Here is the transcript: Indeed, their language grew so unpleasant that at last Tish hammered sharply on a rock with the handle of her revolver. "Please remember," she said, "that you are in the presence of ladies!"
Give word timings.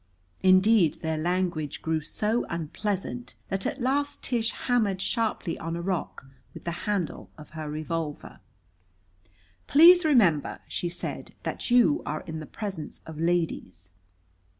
Indeed, 0.41 1.01
their 1.03 1.19
language 1.19 1.83
grew 1.83 2.01
so 2.01 2.43
unpleasant 2.49 3.35
that 3.49 3.67
at 3.67 3.79
last 3.79 4.23
Tish 4.23 4.49
hammered 4.49 4.99
sharply 4.99 5.59
on 5.59 5.75
a 5.75 5.81
rock 5.83 6.25
with 6.55 6.63
the 6.63 6.71
handle 6.89 7.29
of 7.37 7.51
her 7.51 7.69
revolver. 7.69 8.39
"Please 9.67 10.03
remember," 10.03 10.57
she 10.67 10.89
said, 10.89 11.35
"that 11.43 11.69
you 11.69 12.01
are 12.03 12.21
in 12.21 12.39
the 12.39 12.47
presence 12.47 13.01
of 13.05 13.19
ladies!" 13.19 13.91